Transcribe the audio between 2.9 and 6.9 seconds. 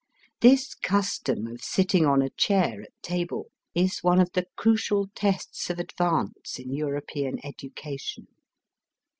table is one of the crucial tests of advance in